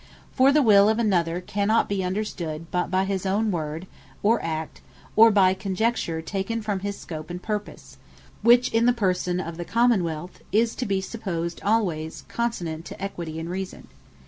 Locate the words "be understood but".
1.87-2.89